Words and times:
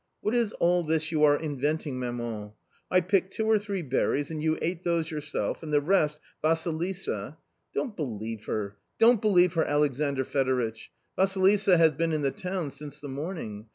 "What 0.23 0.33
is 0.33 0.51
all 0.53 0.81
this 0.81 1.11
you 1.11 1.23
are 1.25 1.39
inventing, 1.39 1.99
maman? 1.99 2.53
I 2.89 3.01
picked 3.01 3.33
two 3.33 3.45
or 3.45 3.59
three 3.59 3.83
berries, 3.83 4.31
and 4.31 4.41
you 4.41 4.57
ate 4.59 4.83
those 4.83 5.11
yourself, 5.11 5.61
and 5.61 5.71
the 5.71 5.79
rest 5.79 6.19
Vassilisa" 6.43 7.37
"Don't 7.75 7.95
believe 7.95 8.45
her, 8.45 8.77
don't 8.97 9.21
believe 9.21 9.53
her, 9.53 9.63
Alexandr 9.63 10.23
Fedoritch; 10.25 10.89
Vassilisa 11.15 11.77
has 11.77 11.91
been 11.91 12.13
in 12.13 12.23
the 12.23 12.31
town 12.31 12.71
since 12.71 12.99
the 12.99 13.09
morning. 13.09 13.67